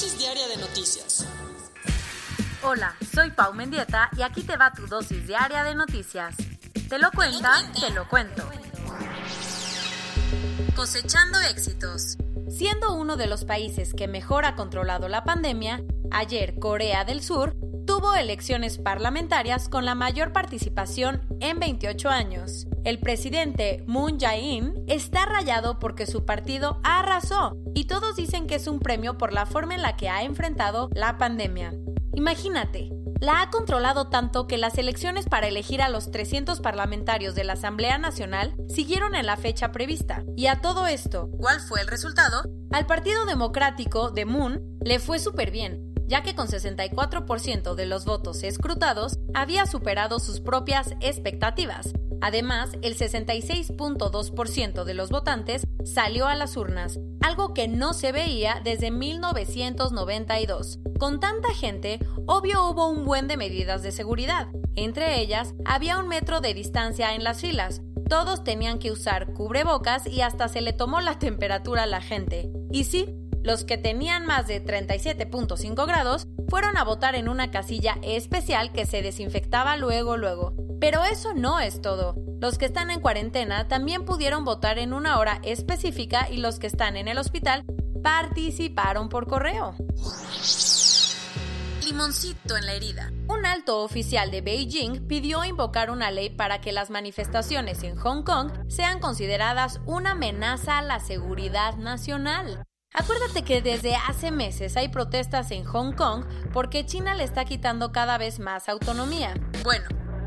Dosis 0.00 0.18
diaria 0.18 0.48
de 0.48 0.56
noticias. 0.56 1.26
Hola, 2.62 2.96
soy 3.14 3.32
Pau 3.32 3.52
Mendieta 3.52 4.08
y 4.16 4.22
aquí 4.22 4.42
te 4.42 4.56
va 4.56 4.72
tu 4.72 4.86
dosis 4.86 5.26
diaria 5.26 5.62
de 5.62 5.74
noticias. 5.74 6.36
Te 6.88 6.98
lo 6.98 7.10
cuenta, 7.10 7.70
te 7.78 7.90
lo 7.90 8.08
cuento. 8.08 8.48
Cosechando 10.74 11.38
éxitos. 11.40 12.16
Siendo 12.48 12.94
uno 12.94 13.18
de 13.18 13.26
los 13.26 13.44
países 13.44 13.92
que 13.92 14.08
mejor 14.08 14.46
ha 14.46 14.56
controlado 14.56 15.06
la 15.08 15.22
pandemia, 15.24 15.82
ayer 16.10 16.58
Corea 16.58 17.04
del 17.04 17.22
Sur 17.22 17.54
tuvo 18.00 18.14
elecciones 18.14 18.78
parlamentarias 18.78 19.68
con 19.68 19.84
la 19.84 19.94
mayor 19.94 20.32
participación 20.32 21.20
en 21.38 21.58
28 21.60 22.08
años. 22.08 22.66
El 22.82 22.98
presidente 22.98 23.84
Moon 23.86 24.18
Jae-in 24.18 24.84
está 24.88 25.26
rayado 25.26 25.78
porque 25.78 26.06
su 26.06 26.24
partido 26.24 26.80
arrasó 26.82 27.58
y 27.74 27.84
todos 27.84 28.16
dicen 28.16 28.46
que 28.46 28.54
es 28.54 28.68
un 28.68 28.80
premio 28.80 29.18
por 29.18 29.34
la 29.34 29.44
forma 29.44 29.74
en 29.74 29.82
la 29.82 29.98
que 29.98 30.08
ha 30.08 30.22
enfrentado 30.22 30.88
la 30.94 31.18
pandemia. 31.18 31.74
Imagínate, 32.14 32.88
la 33.20 33.42
ha 33.42 33.50
controlado 33.50 34.08
tanto 34.08 34.46
que 34.46 34.56
las 34.56 34.78
elecciones 34.78 35.26
para 35.26 35.48
elegir 35.48 35.82
a 35.82 35.90
los 35.90 36.10
300 36.10 36.60
parlamentarios 36.60 37.34
de 37.34 37.44
la 37.44 37.52
Asamblea 37.52 37.98
Nacional 37.98 38.56
siguieron 38.66 39.14
en 39.14 39.26
la 39.26 39.36
fecha 39.36 39.72
prevista. 39.72 40.24
Y 40.38 40.46
a 40.46 40.62
todo 40.62 40.86
esto, 40.86 41.28
¿cuál 41.38 41.60
fue 41.60 41.82
el 41.82 41.86
resultado? 41.86 42.44
Al 42.72 42.86
Partido 42.86 43.26
Democrático 43.26 44.10
de 44.10 44.24
Moon 44.24 44.78
le 44.82 45.00
fue 45.00 45.18
súper 45.18 45.50
bien, 45.50 45.89
ya 46.10 46.22
que 46.24 46.34
con 46.34 46.48
64% 46.48 47.74
de 47.76 47.86
los 47.86 48.04
votos 48.04 48.42
escrutados 48.42 49.16
había 49.32 49.64
superado 49.66 50.18
sus 50.18 50.40
propias 50.40 50.96
expectativas. 51.00 51.92
Además, 52.20 52.72
el 52.82 52.98
66.2% 52.98 54.84
de 54.84 54.94
los 54.94 55.10
votantes 55.10 55.68
salió 55.84 56.26
a 56.26 56.34
las 56.34 56.56
urnas, 56.56 56.98
algo 57.22 57.54
que 57.54 57.68
no 57.68 57.92
se 57.94 58.10
veía 58.10 58.60
desde 58.62 58.90
1992. 58.90 60.80
Con 60.98 61.20
tanta 61.20 61.54
gente, 61.54 62.00
obvio 62.26 62.68
hubo 62.68 62.88
un 62.88 63.04
buen 63.04 63.28
de 63.28 63.36
medidas 63.36 63.84
de 63.84 63.92
seguridad. 63.92 64.48
Entre 64.74 65.20
ellas, 65.20 65.54
había 65.64 65.98
un 65.98 66.08
metro 66.08 66.40
de 66.40 66.54
distancia 66.54 67.14
en 67.14 67.22
las 67.22 67.40
filas. 67.40 67.82
Todos 68.08 68.42
tenían 68.42 68.80
que 68.80 68.90
usar 68.90 69.32
cubrebocas 69.32 70.08
y 70.08 70.22
hasta 70.22 70.48
se 70.48 70.60
le 70.60 70.72
tomó 70.72 71.00
la 71.00 71.20
temperatura 71.20 71.84
a 71.84 71.86
la 71.86 72.00
gente. 72.00 72.50
Y 72.72 72.84
sí, 72.84 73.14
los 73.42 73.64
que 73.64 73.78
tenían 73.78 74.26
más 74.26 74.46
de 74.46 74.64
37.5 74.64 75.86
grados 75.86 76.26
fueron 76.48 76.76
a 76.76 76.84
votar 76.84 77.14
en 77.14 77.28
una 77.28 77.50
casilla 77.50 77.96
especial 78.02 78.72
que 78.72 78.86
se 78.86 79.02
desinfectaba 79.02 79.76
luego 79.76 80.16
luego. 80.16 80.54
Pero 80.80 81.04
eso 81.04 81.34
no 81.34 81.60
es 81.60 81.80
todo. 81.80 82.16
Los 82.40 82.58
que 82.58 82.64
están 82.64 82.90
en 82.90 83.00
cuarentena 83.00 83.68
también 83.68 84.04
pudieron 84.04 84.44
votar 84.44 84.78
en 84.78 84.92
una 84.92 85.18
hora 85.18 85.40
específica 85.42 86.28
y 86.30 86.38
los 86.38 86.58
que 86.58 86.66
están 86.66 86.96
en 86.96 87.08
el 87.08 87.18
hospital 87.18 87.64
participaron 88.02 89.08
por 89.08 89.26
correo. 89.26 89.74
Limoncito 91.84 92.56
en 92.56 92.66
la 92.66 92.72
herida. 92.72 93.12
Un 93.28 93.44
alto 93.46 93.82
oficial 93.82 94.30
de 94.30 94.40
Beijing 94.40 95.06
pidió 95.06 95.44
invocar 95.44 95.90
una 95.90 96.10
ley 96.10 96.30
para 96.30 96.60
que 96.60 96.72
las 96.72 96.88
manifestaciones 96.88 97.82
en 97.82 97.96
Hong 97.96 98.22
Kong 98.22 98.52
sean 98.68 99.00
consideradas 99.00 99.80
una 99.86 100.12
amenaza 100.12 100.78
a 100.78 100.82
la 100.82 101.00
seguridad 101.00 101.76
nacional. 101.76 102.64
Acuérdate 102.92 103.44
que 103.44 103.62
desde 103.62 103.94
hace 103.94 104.32
meses 104.32 104.76
hay 104.76 104.88
protestas 104.88 105.52
en 105.52 105.64
Hong 105.64 105.92
Kong 105.92 106.24
porque 106.52 106.84
China 106.84 107.14
le 107.14 107.22
está 107.22 107.44
quitando 107.44 107.92
cada 107.92 108.18
vez 108.18 108.40
más 108.40 108.68
autonomía. 108.68 109.34
Bueno, 109.62 109.86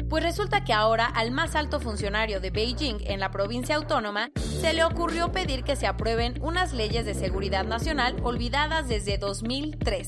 pues 0.09 0.23
resulta 0.23 0.63
que 0.63 0.71
ahora 0.71 1.05
al 1.05 1.31
más 1.31 1.55
alto 1.55 1.81
funcionario 1.81 2.39
de 2.39 2.51
Beijing 2.51 2.99
en 3.01 3.19
la 3.19 3.31
provincia 3.31 3.75
autónoma 3.75 4.31
se 4.61 4.73
le 4.73 4.85
ocurrió 4.85 5.31
pedir 5.33 5.65
que 5.65 5.75
se 5.75 5.87
aprueben 5.87 6.41
unas 6.41 6.71
leyes 6.71 7.05
de 7.05 7.15
seguridad 7.15 7.65
nacional 7.65 8.15
olvidadas 8.23 8.87
desde 8.87 9.17
2003. 9.17 10.07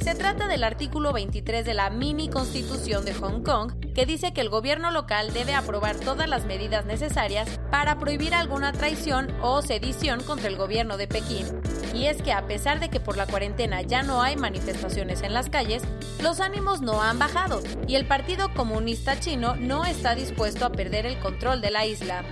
Se 0.00 0.14
trata 0.14 0.48
del 0.48 0.64
artículo 0.64 1.12
23 1.12 1.66
de 1.66 1.74
la 1.74 1.90
mini 1.90 2.30
constitución 2.30 3.04
de 3.04 3.12
Hong 3.14 3.42
Kong, 3.42 3.72
que 3.94 4.06
dice 4.06 4.32
que 4.32 4.40
el 4.40 4.48
gobierno 4.48 4.90
local 4.90 5.32
debe 5.34 5.54
aprobar 5.54 5.96
todas 5.96 6.28
las 6.28 6.46
medidas 6.46 6.86
necesarias 6.86 7.60
para 7.70 7.98
prohibir 7.98 8.34
alguna 8.34 8.72
traición 8.72 9.28
o 9.42 9.60
sedición 9.60 10.22
contra 10.22 10.48
el 10.48 10.56
gobierno 10.56 10.96
de 10.96 11.06
Pekín. 11.06 11.46
Y 11.92 12.06
es 12.06 12.22
que 12.22 12.32
a 12.32 12.46
pesar 12.46 12.80
de 12.80 12.88
que 12.88 13.00
por 13.00 13.16
la 13.16 13.26
cuarentena 13.26 13.82
ya 13.82 14.02
no 14.02 14.22
hay 14.22 14.36
manifestaciones 14.36 15.22
en 15.22 15.34
las 15.34 15.50
calles, 15.50 15.82
los 16.22 16.40
ánimos 16.40 16.80
no 16.80 17.02
han 17.02 17.18
bajado 17.18 17.62
y 17.86 17.96
el 17.96 18.06
Partido 18.06 18.52
Comunista 18.54 19.20
Chino 19.20 19.56
no 19.56 19.84
está 19.84 20.14
dispuesto 20.14 20.64
a 20.64 20.72
perder 20.72 21.06
el 21.06 21.18
control 21.18 21.60
de 21.60 21.70
la 21.70 21.84
isla. 21.84 22.24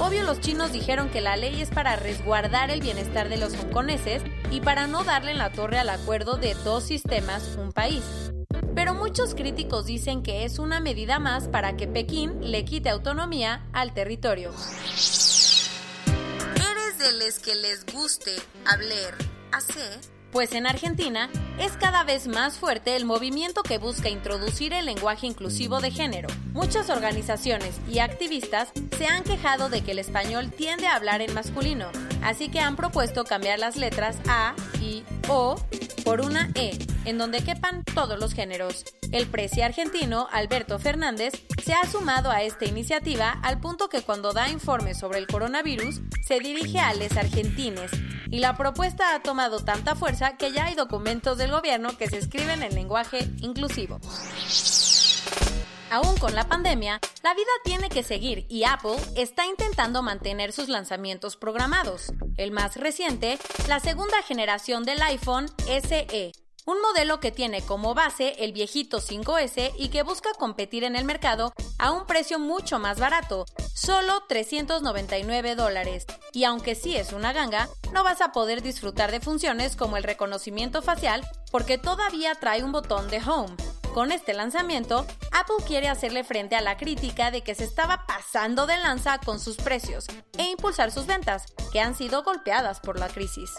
Obvio 0.00 0.22
los 0.22 0.40
chinos 0.40 0.72
dijeron 0.72 1.08
que 1.08 1.20
la 1.20 1.36
ley 1.36 1.60
es 1.60 1.70
para 1.70 1.96
resguardar 1.96 2.70
el 2.70 2.80
bienestar 2.80 3.28
de 3.28 3.36
los 3.36 3.54
hongkoneses 3.54 4.22
y 4.50 4.60
para 4.60 4.86
no 4.86 5.02
darle 5.02 5.32
en 5.32 5.38
la 5.38 5.50
torre 5.50 5.78
al 5.78 5.88
acuerdo 5.88 6.36
de 6.36 6.54
dos 6.62 6.84
sistemas, 6.84 7.56
un 7.58 7.72
país. 7.72 8.04
Pero 8.76 8.94
muchos 8.94 9.34
críticos 9.34 9.86
dicen 9.86 10.22
que 10.22 10.44
es 10.44 10.60
una 10.60 10.78
medida 10.78 11.18
más 11.18 11.48
para 11.48 11.76
que 11.76 11.88
Pekín 11.88 12.50
le 12.52 12.64
quite 12.64 12.90
autonomía 12.90 13.66
al 13.72 13.92
territorio. 13.92 14.52
¿Eres 16.98 17.12
de 17.12 17.24
los 17.24 17.38
que 17.38 17.54
les 17.54 17.86
guste 17.86 18.36
hablar 18.64 19.14
así? 19.52 19.80
Pues 20.32 20.52
en 20.52 20.66
Argentina 20.66 21.30
es 21.58 21.72
cada 21.72 22.04
vez 22.04 22.26
más 22.26 22.58
fuerte 22.58 22.96
el 22.96 23.04
movimiento 23.04 23.62
que 23.62 23.78
busca 23.78 24.08
introducir 24.08 24.72
el 24.72 24.86
lenguaje 24.86 25.26
inclusivo 25.26 25.80
de 25.80 25.90
género. 25.90 26.28
Muchas 26.52 26.90
organizaciones 26.90 27.76
y 27.88 27.98
activistas 28.00 28.70
se 28.96 29.06
han 29.06 29.22
quejado 29.22 29.68
de 29.68 29.82
que 29.82 29.92
el 29.92 29.98
español 29.98 30.50
tiende 30.50 30.86
a 30.86 30.96
hablar 30.96 31.20
en 31.20 31.34
masculino, 31.34 31.90
así 32.22 32.48
que 32.48 32.60
han 32.60 32.76
propuesto 32.76 33.24
cambiar 33.24 33.58
las 33.58 33.76
letras 33.76 34.16
A, 34.28 34.54
I, 34.80 35.04
O 35.28 35.56
por 36.04 36.20
una 36.20 36.50
E, 36.54 36.78
en 37.04 37.18
donde 37.18 37.44
quepan 37.44 37.84
todos 37.84 38.18
los 38.18 38.34
géneros. 38.34 38.84
El 39.10 39.26
presi 39.26 39.62
argentino, 39.62 40.28
Alberto 40.30 40.78
Fernández, 40.78 41.32
se 41.64 41.72
ha 41.72 41.90
sumado 41.90 42.30
a 42.30 42.42
esta 42.42 42.66
iniciativa 42.66 43.30
al 43.42 43.58
punto 43.58 43.88
que 43.88 44.02
cuando 44.02 44.34
da 44.34 44.50
informes 44.50 44.98
sobre 44.98 45.18
el 45.18 45.26
coronavirus, 45.26 46.02
se 46.26 46.40
dirige 46.40 46.78
a 46.78 46.92
les 46.92 47.16
argentines, 47.16 47.90
y 48.30 48.40
la 48.40 48.56
propuesta 48.56 49.14
ha 49.14 49.22
tomado 49.22 49.60
tanta 49.60 49.94
fuerza 49.94 50.36
que 50.36 50.52
ya 50.52 50.66
hay 50.66 50.74
documentos 50.74 51.38
del 51.38 51.50
gobierno 51.50 51.96
que 51.96 52.08
se 52.08 52.18
escriben 52.18 52.62
en 52.62 52.74
lenguaje 52.74 53.26
inclusivo. 53.40 53.98
Aún 55.90 56.18
con 56.18 56.34
la 56.34 56.46
pandemia, 56.46 57.00
la 57.22 57.32
vida 57.32 57.50
tiene 57.64 57.88
que 57.88 58.02
seguir 58.02 58.44
y 58.50 58.64
Apple 58.64 58.96
está 59.16 59.46
intentando 59.46 60.02
mantener 60.02 60.52
sus 60.52 60.68
lanzamientos 60.68 61.36
programados. 61.36 62.12
El 62.36 62.50
más 62.50 62.76
reciente, 62.76 63.38
la 63.68 63.80
segunda 63.80 64.20
generación 64.22 64.84
del 64.84 65.00
iPhone 65.00 65.46
SE, 65.66 66.32
un 66.68 66.82
modelo 66.82 67.18
que 67.18 67.32
tiene 67.32 67.62
como 67.62 67.94
base 67.94 68.34
el 68.44 68.52
viejito 68.52 69.00
5S 69.00 69.72
y 69.78 69.88
que 69.88 70.02
busca 70.02 70.34
competir 70.34 70.84
en 70.84 70.96
el 70.96 71.06
mercado 71.06 71.54
a 71.78 71.92
un 71.92 72.04
precio 72.04 72.38
mucho 72.38 72.78
más 72.78 73.00
barato, 73.00 73.46
solo 73.72 74.24
399 74.28 75.54
dólares. 75.54 76.04
Y 76.34 76.44
aunque 76.44 76.74
sí 76.74 76.94
es 76.94 77.14
una 77.14 77.32
ganga, 77.32 77.70
no 77.94 78.04
vas 78.04 78.20
a 78.20 78.32
poder 78.32 78.60
disfrutar 78.60 79.10
de 79.10 79.20
funciones 79.20 79.76
como 79.76 79.96
el 79.96 80.04
reconocimiento 80.04 80.82
facial 80.82 81.26
porque 81.50 81.78
todavía 81.78 82.34
trae 82.34 82.62
un 82.62 82.72
botón 82.72 83.08
de 83.08 83.22
home. 83.26 83.56
Con 83.94 84.12
este 84.12 84.34
lanzamiento, 84.34 85.06
Apple 85.32 85.64
quiere 85.66 85.88
hacerle 85.88 86.22
frente 86.22 86.54
a 86.54 86.60
la 86.60 86.76
crítica 86.76 87.30
de 87.30 87.40
que 87.40 87.54
se 87.54 87.64
estaba 87.64 88.04
pasando 88.06 88.66
de 88.66 88.76
lanza 88.76 89.18
con 89.20 89.40
sus 89.40 89.56
precios 89.56 90.04
e 90.36 90.50
impulsar 90.50 90.90
sus 90.90 91.06
ventas, 91.06 91.46
que 91.72 91.80
han 91.80 91.94
sido 91.94 92.22
golpeadas 92.24 92.80
por 92.80 92.98
la 92.98 93.08
crisis. 93.08 93.54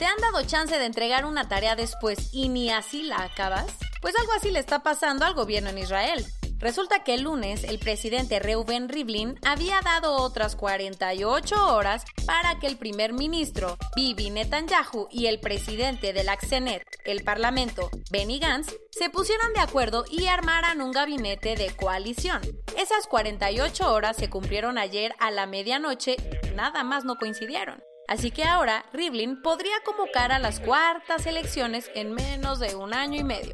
¿Te 0.00 0.06
han 0.06 0.16
dado 0.16 0.42
chance 0.46 0.78
de 0.78 0.86
entregar 0.86 1.26
una 1.26 1.46
tarea 1.46 1.76
después 1.76 2.30
y 2.32 2.48
ni 2.48 2.70
así 2.70 3.02
la 3.02 3.22
acabas? 3.22 3.66
Pues 4.00 4.18
algo 4.18 4.32
así 4.32 4.50
le 4.50 4.58
está 4.58 4.82
pasando 4.82 5.26
al 5.26 5.34
gobierno 5.34 5.68
en 5.68 5.76
Israel. 5.76 6.24
Resulta 6.58 7.04
que 7.04 7.12
el 7.12 7.24
lunes 7.24 7.64
el 7.64 7.78
presidente 7.78 8.38
Reuben 8.38 8.88
Rivlin 8.88 9.38
había 9.44 9.78
dado 9.84 10.14
otras 10.14 10.56
48 10.56 11.74
horas 11.76 12.06
para 12.24 12.58
que 12.58 12.66
el 12.66 12.78
primer 12.78 13.12
ministro 13.12 13.76
Bibi 13.94 14.30
Netanyahu 14.30 15.08
y 15.10 15.26
el 15.26 15.38
presidente 15.38 16.14
del 16.14 16.30
Axenet, 16.30 16.82
el 17.04 17.22
parlamento, 17.22 17.90
Benny 18.10 18.38
Gantz, 18.38 18.74
se 18.90 19.10
pusieran 19.10 19.52
de 19.52 19.60
acuerdo 19.60 20.06
y 20.10 20.28
armaran 20.28 20.80
un 20.80 20.92
gabinete 20.92 21.56
de 21.56 21.76
coalición. 21.76 22.40
Esas 22.78 23.06
48 23.06 23.92
horas 23.92 24.16
se 24.16 24.30
cumplieron 24.30 24.78
ayer 24.78 25.14
a 25.18 25.30
la 25.30 25.44
medianoche, 25.44 26.16
nada 26.54 26.84
más 26.84 27.04
no 27.04 27.16
coincidieron. 27.16 27.82
Así 28.10 28.30
que 28.32 28.42
ahora 28.42 28.84
Rivlin 28.92 29.40
podría 29.40 29.76
convocar 29.84 30.32
a 30.32 30.40
las 30.40 30.58
cuartas 30.58 31.26
elecciones 31.26 31.88
en 31.94 32.12
menos 32.12 32.58
de 32.58 32.74
un 32.74 32.92
año 32.92 33.20
y 33.20 33.22
medio. 33.22 33.52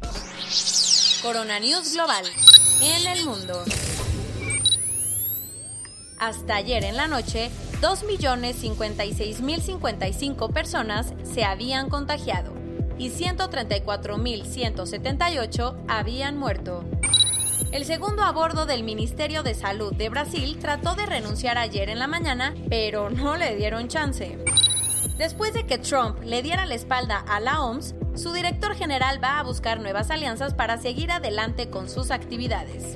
Corona 1.21 1.59
News 1.59 1.93
Global 1.93 2.25
en 2.81 3.05
el 3.05 3.23
mundo. 3.23 3.63
Hasta 6.17 6.55
ayer 6.55 6.85
en 6.85 6.97
la 6.97 7.05
noche, 7.05 7.51
2.056.055 7.81 10.51
personas 10.51 11.13
se 11.23 11.43
habían 11.43 11.89
contagiado 11.89 12.55
y 12.97 13.11
134.178 13.11 15.85
habían 15.87 16.35
muerto. 16.35 16.83
El 17.71 17.83
segundo 17.83 18.23
a 18.23 18.31
bordo 18.31 18.65
del 18.65 18.83
Ministerio 18.83 19.43
de 19.43 19.53
Salud 19.53 19.93
de 19.93 20.07
Brasil 20.07 20.57
trató 20.59 20.95
de 20.95 21.05
renunciar 21.05 21.57
ayer 21.57 21.89
en 21.89 21.99
la 21.99 22.07
mañana, 22.07 22.55
pero 22.69 23.09
no 23.09 23.35
le 23.35 23.57
dieron 23.57 23.89
chance. 23.89 24.37
Después 25.17 25.53
de 25.53 25.65
que 25.65 25.77
Trump 25.77 26.23
le 26.23 26.41
diera 26.41 26.65
la 26.65 26.75
espalda 26.75 27.17
a 27.27 27.41
la 27.41 27.61
OMS, 27.61 27.93
su 28.15 28.31
director 28.31 28.73
general 28.73 29.21
va 29.21 29.39
a 29.39 29.43
buscar 29.43 29.81
nuevas 29.81 30.11
alianzas 30.11 30.53
para 30.53 30.77
seguir 30.77 31.11
adelante 31.11 31.69
con 31.69 31.89
sus 31.89 32.09
actividades. 32.09 32.95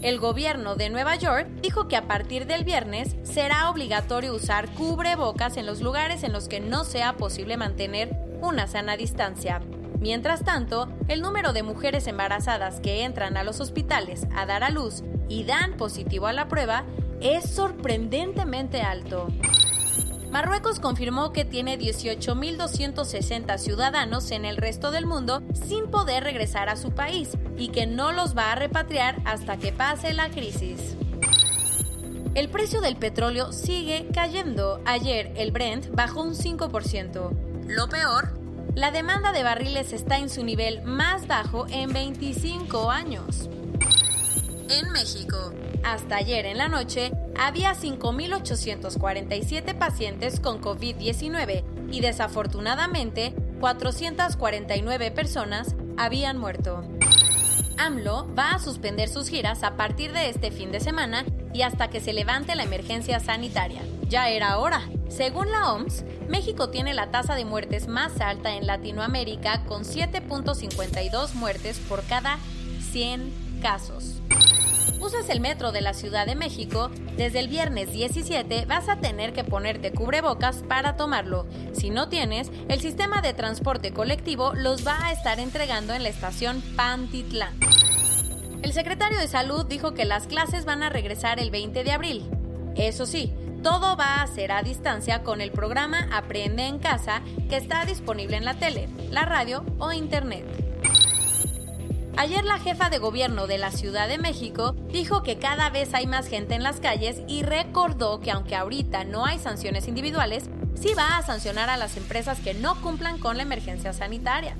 El 0.00 0.18
gobierno 0.18 0.74
de 0.74 0.88
Nueva 0.88 1.16
York 1.16 1.46
dijo 1.60 1.86
que 1.86 1.96
a 1.96 2.08
partir 2.08 2.46
del 2.46 2.64
viernes 2.64 3.14
será 3.24 3.68
obligatorio 3.68 4.34
usar 4.34 4.72
cubrebocas 4.72 5.58
en 5.58 5.66
los 5.66 5.80
lugares 5.80 6.24
en 6.24 6.32
los 6.32 6.48
que 6.48 6.60
no 6.60 6.84
sea 6.84 7.16
posible 7.18 7.56
mantener 7.56 8.10
una 8.40 8.66
sana 8.66 8.96
distancia. 8.96 9.60
Mientras 10.02 10.44
tanto, 10.44 10.88
el 11.06 11.22
número 11.22 11.52
de 11.52 11.62
mujeres 11.62 12.08
embarazadas 12.08 12.80
que 12.80 13.04
entran 13.04 13.36
a 13.36 13.44
los 13.44 13.60
hospitales 13.60 14.26
a 14.34 14.46
dar 14.46 14.64
a 14.64 14.70
luz 14.70 15.04
y 15.28 15.44
dan 15.44 15.76
positivo 15.76 16.26
a 16.26 16.32
la 16.32 16.48
prueba 16.48 16.84
es 17.20 17.48
sorprendentemente 17.48 18.82
alto. 18.82 19.28
Marruecos 20.32 20.80
confirmó 20.80 21.32
que 21.32 21.44
tiene 21.44 21.78
18.260 21.78 23.58
ciudadanos 23.58 24.32
en 24.32 24.44
el 24.44 24.56
resto 24.56 24.90
del 24.90 25.06
mundo 25.06 25.40
sin 25.52 25.88
poder 25.88 26.24
regresar 26.24 26.68
a 26.68 26.74
su 26.74 26.90
país 26.90 27.38
y 27.56 27.68
que 27.68 27.86
no 27.86 28.10
los 28.10 28.36
va 28.36 28.50
a 28.50 28.56
repatriar 28.56 29.22
hasta 29.24 29.56
que 29.56 29.70
pase 29.70 30.14
la 30.14 30.30
crisis. 30.30 30.96
El 32.34 32.48
precio 32.48 32.80
del 32.80 32.96
petróleo 32.96 33.52
sigue 33.52 34.08
cayendo. 34.12 34.80
Ayer 34.84 35.32
el 35.36 35.52
Brent 35.52 35.94
bajó 35.94 36.22
un 36.22 36.34
5%. 36.34 37.30
Lo 37.68 37.88
peor, 37.88 38.41
la 38.74 38.90
demanda 38.90 39.32
de 39.32 39.42
barriles 39.42 39.92
está 39.92 40.18
en 40.18 40.28
su 40.28 40.44
nivel 40.44 40.82
más 40.82 41.26
bajo 41.26 41.66
en 41.68 41.92
25 41.92 42.90
años. 42.90 43.48
En 44.70 44.90
México, 44.92 45.52
hasta 45.84 46.16
ayer 46.16 46.46
en 46.46 46.58
la 46.58 46.68
noche, 46.68 47.12
había 47.36 47.74
5.847 47.74 49.76
pacientes 49.76 50.40
con 50.40 50.60
COVID-19 50.60 51.64
y 51.90 52.00
desafortunadamente 52.00 53.34
449 53.60 55.10
personas 55.10 55.74
habían 55.98 56.38
muerto. 56.38 56.84
AMLO 57.78 58.32
va 58.34 58.52
a 58.52 58.58
suspender 58.58 59.08
sus 59.08 59.28
giras 59.28 59.62
a 59.62 59.76
partir 59.76 60.12
de 60.12 60.28
este 60.28 60.50
fin 60.50 60.72
de 60.72 60.80
semana 60.80 61.24
y 61.52 61.62
hasta 61.62 61.88
que 61.88 62.00
se 62.00 62.12
levante 62.12 62.54
la 62.54 62.62
emergencia 62.62 63.20
sanitaria. 63.20 63.82
Ya 64.08 64.28
era 64.28 64.58
hora. 64.58 64.82
Según 65.14 65.50
la 65.50 65.72
OMS, 65.72 66.04
México 66.28 66.70
tiene 66.70 66.94
la 66.94 67.10
tasa 67.10 67.34
de 67.34 67.44
muertes 67.44 67.86
más 67.86 68.20
alta 68.20 68.54
en 68.56 68.66
Latinoamérica 68.66 69.64
con 69.64 69.84
7.52 69.84 71.34
muertes 71.34 71.78
por 71.80 72.02
cada 72.04 72.38
100 72.92 73.60
casos 73.60 74.22
usas 75.02 75.28
el 75.30 75.40
metro 75.40 75.72
de 75.72 75.80
la 75.80 75.94
Ciudad 75.94 76.26
de 76.26 76.36
México, 76.36 76.90
desde 77.16 77.40
el 77.40 77.48
viernes 77.48 77.92
17 77.92 78.66
vas 78.66 78.88
a 78.88 78.96
tener 78.96 79.32
que 79.32 79.42
ponerte 79.42 79.92
cubrebocas 79.92 80.62
para 80.68 80.96
tomarlo. 80.96 81.46
Si 81.72 81.90
no 81.90 82.08
tienes, 82.08 82.50
el 82.68 82.80
sistema 82.80 83.20
de 83.20 83.34
transporte 83.34 83.92
colectivo 83.92 84.52
los 84.54 84.86
va 84.86 85.04
a 85.06 85.12
estar 85.12 85.40
entregando 85.40 85.92
en 85.92 86.04
la 86.04 86.08
estación 86.08 86.62
Pantitlán. 86.76 87.58
El 88.62 88.72
secretario 88.72 89.18
de 89.18 89.26
Salud 89.26 89.66
dijo 89.66 89.92
que 89.92 90.04
las 90.04 90.28
clases 90.28 90.64
van 90.64 90.84
a 90.84 90.88
regresar 90.88 91.40
el 91.40 91.50
20 91.50 91.82
de 91.82 91.92
abril. 91.92 92.30
Eso 92.76 93.04
sí, 93.04 93.34
todo 93.62 93.96
va 93.96 94.22
a 94.22 94.26
ser 94.26 94.50
a 94.50 94.62
distancia 94.62 95.22
con 95.22 95.40
el 95.40 95.52
programa 95.52 96.08
Aprende 96.12 96.66
en 96.66 96.78
casa 96.78 97.22
que 97.48 97.56
está 97.56 97.84
disponible 97.84 98.36
en 98.36 98.44
la 98.44 98.54
tele, 98.54 98.88
la 99.10 99.24
radio 99.24 99.64
o 99.78 99.92
internet. 99.92 100.44
Ayer 102.16 102.44
la 102.44 102.58
jefa 102.58 102.90
de 102.90 102.98
gobierno 102.98 103.46
de 103.46 103.58
la 103.58 103.70
Ciudad 103.70 104.08
de 104.08 104.18
México 104.18 104.74
dijo 104.92 105.22
que 105.22 105.38
cada 105.38 105.70
vez 105.70 105.94
hay 105.94 106.06
más 106.06 106.26
gente 106.26 106.54
en 106.54 106.62
las 106.62 106.80
calles 106.80 107.22
y 107.26 107.42
recordó 107.42 108.20
que 108.20 108.30
aunque 108.30 108.56
ahorita 108.56 109.04
no 109.04 109.24
hay 109.24 109.38
sanciones 109.38 109.88
individuales, 109.88 110.50
sí 110.74 110.92
va 110.94 111.16
a 111.16 111.22
sancionar 111.22 111.70
a 111.70 111.76
las 111.76 111.96
empresas 111.96 112.40
que 112.40 112.54
no 112.54 112.80
cumplan 112.82 113.18
con 113.18 113.36
la 113.36 113.44
emergencia 113.44 113.92
sanitaria. 113.92 114.56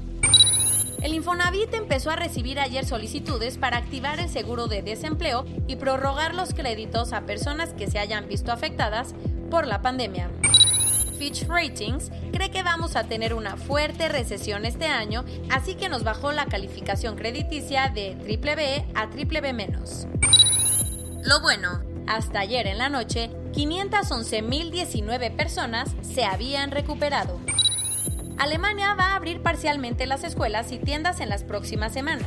El 1.02 1.14
Infonavit 1.14 1.74
empezó 1.74 2.10
a 2.10 2.16
recibir 2.16 2.60
ayer 2.60 2.86
solicitudes 2.86 3.58
para 3.58 3.76
activar 3.76 4.20
el 4.20 4.28
seguro 4.28 4.68
de 4.68 4.82
desempleo 4.82 5.44
y 5.66 5.74
prorrogar 5.74 6.32
los 6.32 6.54
créditos 6.54 7.12
a 7.12 7.22
personas 7.22 7.74
que 7.74 7.90
se 7.90 7.98
hayan 7.98 8.28
visto 8.28 8.52
afectadas 8.52 9.16
por 9.50 9.66
la 9.66 9.82
pandemia. 9.82 10.30
Fitch 11.18 11.46
Ratings 11.48 12.12
cree 12.32 12.52
que 12.52 12.62
vamos 12.62 12.94
a 12.94 13.04
tener 13.04 13.34
una 13.34 13.56
fuerte 13.56 14.08
recesión 14.08 14.64
este 14.64 14.86
año, 14.86 15.24
así 15.50 15.74
que 15.74 15.88
nos 15.88 16.04
bajó 16.04 16.30
la 16.30 16.46
calificación 16.46 17.16
crediticia 17.16 17.88
de 17.88 18.14
BB 18.14 18.96
a 18.96 19.06
BBB-. 19.06 20.08
Lo 21.24 21.40
bueno, 21.40 21.82
hasta 22.06 22.40
ayer 22.40 22.68
en 22.68 22.78
la 22.78 22.88
noche, 22.88 23.30
511.019 23.52 25.34
personas 25.34 25.94
se 26.02 26.24
habían 26.24 26.70
recuperado. 26.70 27.40
Alemania 28.42 28.94
va 28.94 29.12
a 29.12 29.14
abrir 29.14 29.40
parcialmente 29.40 30.04
las 30.04 30.24
escuelas 30.24 30.72
y 30.72 30.80
tiendas 30.80 31.20
en 31.20 31.28
las 31.28 31.44
próximas 31.44 31.92
semanas. 31.92 32.26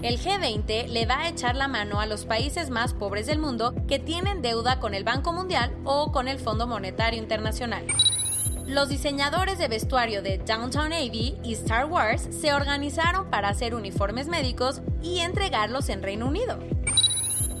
El 0.00 0.18
G20 0.18 0.86
le 0.88 1.04
va 1.04 1.18
a 1.18 1.28
echar 1.28 1.56
la 1.56 1.68
mano 1.68 2.00
a 2.00 2.06
los 2.06 2.24
países 2.24 2.70
más 2.70 2.94
pobres 2.94 3.26
del 3.26 3.38
mundo 3.38 3.74
que 3.86 3.98
tienen 3.98 4.40
deuda 4.40 4.80
con 4.80 4.94
el 4.94 5.04
Banco 5.04 5.34
Mundial 5.34 5.76
o 5.84 6.10
con 6.10 6.26
el 6.26 6.38
Fondo 6.38 6.66
Monetario 6.66 7.20
Internacional. 7.20 7.84
Los 8.66 8.88
diseñadores 8.88 9.58
de 9.58 9.68
vestuario 9.68 10.22
de 10.22 10.38
Downtown 10.38 10.88
Navy 10.88 11.36
y 11.44 11.52
Star 11.52 11.84
Wars 11.84 12.26
se 12.30 12.54
organizaron 12.54 13.28
para 13.28 13.50
hacer 13.50 13.74
uniformes 13.74 14.26
médicos 14.26 14.80
y 15.02 15.18
entregarlos 15.18 15.90
en 15.90 16.02
Reino 16.02 16.26
Unido. 16.28 16.58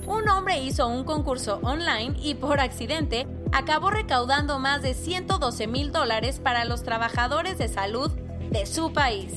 Un 0.06 0.26
hombre 0.30 0.58
hizo 0.62 0.88
un 0.88 1.04
concurso 1.04 1.60
online 1.62 2.16
y 2.22 2.36
por 2.36 2.60
accidente 2.60 3.26
acabó 3.52 3.90
recaudando 3.90 4.58
más 4.58 4.82
de 4.82 4.94
112 4.94 5.66
mil 5.66 5.92
dólares 5.92 6.40
para 6.42 6.64
los 6.64 6.82
trabajadores 6.82 7.58
de 7.58 7.68
salud 7.68 8.10
de 8.50 8.66
su 8.66 8.92
país. 8.92 9.32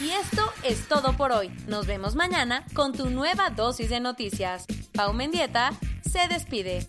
Y 0.00 0.10
esto 0.10 0.42
es 0.62 0.88
todo 0.88 1.12
por 1.16 1.32
hoy. 1.32 1.50
Nos 1.66 1.86
vemos 1.86 2.14
mañana 2.14 2.64
con 2.74 2.92
tu 2.92 3.10
nueva 3.10 3.50
dosis 3.50 3.90
de 3.90 4.00
noticias. 4.00 4.66
Pau 4.92 5.12
Mendieta 5.12 5.72
se 6.02 6.26
despide. 6.28 6.88